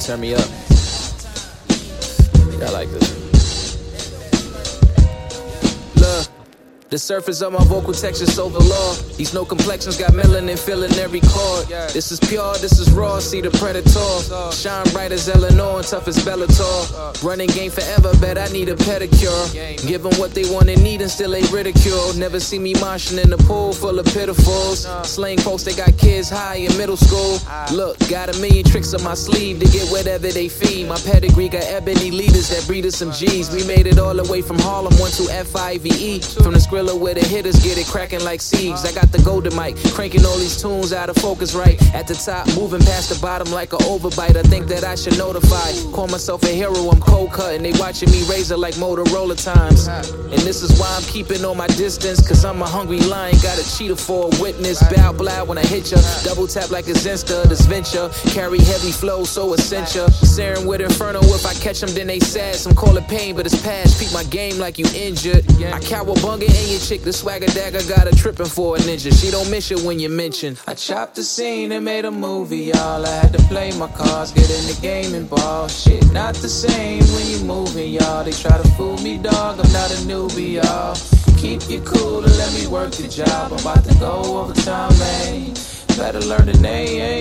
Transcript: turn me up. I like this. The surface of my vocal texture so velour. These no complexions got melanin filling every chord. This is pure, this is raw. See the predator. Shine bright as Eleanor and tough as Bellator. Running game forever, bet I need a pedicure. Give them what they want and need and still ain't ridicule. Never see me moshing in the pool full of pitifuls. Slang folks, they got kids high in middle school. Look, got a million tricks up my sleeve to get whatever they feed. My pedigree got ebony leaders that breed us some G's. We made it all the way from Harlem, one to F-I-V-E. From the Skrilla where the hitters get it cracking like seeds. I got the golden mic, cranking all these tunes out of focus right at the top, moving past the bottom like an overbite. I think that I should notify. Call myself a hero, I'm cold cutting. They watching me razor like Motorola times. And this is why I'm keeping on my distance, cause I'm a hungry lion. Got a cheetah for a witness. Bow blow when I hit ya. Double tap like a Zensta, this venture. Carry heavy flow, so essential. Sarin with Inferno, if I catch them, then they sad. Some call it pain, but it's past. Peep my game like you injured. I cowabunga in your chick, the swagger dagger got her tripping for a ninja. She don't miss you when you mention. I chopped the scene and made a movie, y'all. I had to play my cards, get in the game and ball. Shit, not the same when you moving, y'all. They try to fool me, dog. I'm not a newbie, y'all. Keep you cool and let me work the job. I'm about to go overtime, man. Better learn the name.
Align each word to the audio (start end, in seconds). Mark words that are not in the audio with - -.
turn 0.00 0.20
me 0.20 0.34
up. 0.34 0.48
I 2.60 2.70
like 2.70 2.88
this. 2.90 3.27
The 6.90 6.96
surface 6.98 7.42
of 7.42 7.52
my 7.52 7.62
vocal 7.64 7.92
texture 7.92 8.24
so 8.24 8.48
velour. 8.48 8.94
These 9.18 9.34
no 9.34 9.44
complexions 9.44 9.98
got 9.98 10.12
melanin 10.12 10.58
filling 10.58 10.92
every 10.94 11.20
chord. 11.20 11.68
This 11.92 12.10
is 12.10 12.18
pure, 12.18 12.54
this 12.64 12.78
is 12.78 12.90
raw. 12.92 13.18
See 13.18 13.42
the 13.42 13.50
predator. 13.50 14.52
Shine 14.52 14.90
bright 14.94 15.12
as 15.12 15.28
Eleanor 15.28 15.76
and 15.76 15.86
tough 15.86 16.08
as 16.08 16.16
Bellator. 16.24 17.22
Running 17.22 17.48
game 17.48 17.70
forever, 17.70 18.16
bet 18.22 18.38
I 18.38 18.48
need 18.48 18.70
a 18.70 18.74
pedicure. 18.74 19.86
Give 19.86 20.02
them 20.02 20.18
what 20.18 20.32
they 20.32 20.50
want 20.50 20.70
and 20.70 20.82
need 20.82 21.02
and 21.02 21.10
still 21.10 21.34
ain't 21.34 21.52
ridicule. 21.52 22.14
Never 22.14 22.40
see 22.40 22.58
me 22.58 22.72
moshing 22.74 23.22
in 23.22 23.28
the 23.28 23.36
pool 23.36 23.74
full 23.74 23.98
of 23.98 24.06
pitifuls. 24.06 24.88
Slang 25.04 25.36
folks, 25.36 25.64
they 25.64 25.74
got 25.74 25.94
kids 25.98 26.30
high 26.30 26.56
in 26.56 26.74
middle 26.78 26.96
school. 26.96 27.36
Look, 27.70 27.98
got 28.08 28.34
a 28.34 28.40
million 28.40 28.64
tricks 28.64 28.94
up 28.94 29.02
my 29.02 29.12
sleeve 29.12 29.60
to 29.60 29.66
get 29.66 29.86
whatever 29.90 30.28
they 30.28 30.48
feed. 30.48 30.88
My 30.88 30.96
pedigree 31.04 31.50
got 31.50 31.64
ebony 31.64 32.10
leaders 32.10 32.48
that 32.48 32.66
breed 32.66 32.86
us 32.86 32.96
some 32.96 33.12
G's. 33.12 33.52
We 33.52 33.62
made 33.66 33.86
it 33.86 33.98
all 33.98 34.14
the 34.14 34.24
way 34.32 34.40
from 34.40 34.58
Harlem, 34.60 34.94
one 34.96 35.10
to 35.12 35.24
F-I-V-E. 35.30 36.20
From 36.42 36.54
the 36.54 36.60
Skrilla 36.78 36.98
where 36.98 37.14
the 37.14 37.24
hitters 37.24 37.56
get 37.62 37.78
it 37.78 37.86
cracking 37.86 38.22
like 38.24 38.40
seeds. 38.40 38.84
I 38.84 38.92
got 38.92 39.10
the 39.10 39.20
golden 39.22 39.54
mic, 39.56 39.76
cranking 39.94 40.24
all 40.24 40.36
these 40.36 40.60
tunes 40.60 40.92
out 40.92 41.10
of 41.10 41.16
focus 41.16 41.54
right 41.54 41.76
at 41.94 42.06
the 42.06 42.14
top, 42.14 42.46
moving 42.54 42.80
past 42.80 43.08
the 43.08 43.18
bottom 43.20 43.52
like 43.52 43.72
an 43.72 43.80
overbite. 43.80 44.36
I 44.36 44.42
think 44.42 44.66
that 44.68 44.84
I 44.84 44.94
should 44.94 45.18
notify. 45.18 45.72
Call 45.92 46.08
myself 46.08 46.42
a 46.44 46.48
hero, 46.48 46.88
I'm 46.90 47.00
cold 47.00 47.32
cutting. 47.32 47.62
They 47.62 47.72
watching 47.78 48.10
me 48.10 48.22
razor 48.28 48.56
like 48.56 48.74
Motorola 48.74 49.36
times. 49.42 49.88
And 49.88 50.40
this 50.42 50.62
is 50.62 50.78
why 50.78 50.88
I'm 50.96 51.02
keeping 51.04 51.44
on 51.44 51.56
my 51.56 51.66
distance, 51.68 52.26
cause 52.26 52.44
I'm 52.44 52.62
a 52.62 52.66
hungry 52.66 53.00
lion. 53.00 53.34
Got 53.42 53.58
a 53.58 53.76
cheetah 53.76 53.96
for 53.96 54.30
a 54.32 54.40
witness. 54.40 54.82
Bow 54.94 55.12
blow 55.12 55.44
when 55.44 55.58
I 55.58 55.66
hit 55.66 55.90
ya. 55.90 55.98
Double 56.22 56.46
tap 56.46 56.70
like 56.70 56.86
a 56.86 56.92
Zensta, 56.92 57.44
this 57.44 57.66
venture. 57.66 58.08
Carry 58.30 58.58
heavy 58.58 58.92
flow, 58.92 59.24
so 59.24 59.54
essential. 59.54 60.06
Sarin 60.06 60.66
with 60.66 60.80
Inferno, 60.80 61.20
if 61.22 61.44
I 61.46 61.54
catch 61.54 61.80
them, 61.80 61.90
then 61.90 62.06
they 62.06 62.20
sad. 62.20 62.54
Some 62.54 62.74
call 62.74 62.96
it 62.96 63.08
pain, 63.08 63.34
but 63.34 63.46
it's 63.46 63.60
past. 63.62 63.98
Peep 63.98 64.12
my 64.12 64.24
game 64.24 64.58
like 64.58 64.78
you 64.78 64.86
injured. 64.94 65.44
I 65.58 65.80
cowabunga 65.80 66.44
in 66.44 66.67
your 66.68 66.80
chick, 66.80 67.02
the 67.02 67.12
swagger 67.12 67.46
dagger 67.46 67.82
got 67.88 68.06
her 68.06 68.16
tripping 68.16 68.46
for 68.46 68.76
a 68.76 68.78
ninja. 68.80 69.12
She 69.12 69.30
don't 69.30 69.50
miss 69.50 69.70
you 69.70 69.78
when 69.86 69.98
you 69.98 70.08
mention. 70.08 70.56
I 70.66 70.74
chopped 70.74 71.16
the 71.16 71.22
scene 71.22 71.72
and 71.72 71.84
made 71.84 72.04
a 72.04 72.10
movie, 72.10 72.70
y'all. 72.72 73.04
I 73.04 73.08
had 73.08 73.32
to 73.32 73.42
play 73.44 73.70
my 73.78 73.88
cards, 73.88 74.32
get 74.32 74.50
in 74.50 74.66
the 74.66 74.78
game 74.80 75.14
and 75.14 75.28
ball. 75.28 75.68
Shit, 75.68 76.10
not 76.12 76.34
the 76.34 76.48
same 76.48 77.02
when 77.14 77.26
you 77.26 77.44
moving, 77.44 77.92
y'all. 77.92 78.24
They 78.24 78.32
try 78.32 78.56
to 78.56 78.68
fool 78.76 78.98
me, 78.98 79.18
dog. 79.18 79.60
I'm 79.60 79.72
not 79.72 79.90
a 79.90 79.98
newbie, 80.06 80.62
y'all. 80.62 80.96
Keep 81.38 81.70
you 81.70 81.80
cool 81.82 82.24
and 82.24 82.36
let 82.36 82.52
me 82.54 82.66
work 82.66 82.90
the 82.92 83.08
job. 83.08 83.52
I'm 83.52 83.58
about 83.60 83.84
to 83.84 83.94
go 83.98 84.40
overtime, 84.40 84.98
man. 84.98 85.54
Better 85.96 86.20
learn 86.20 86.46
the 86.46 86.58
name. 86.60 87.17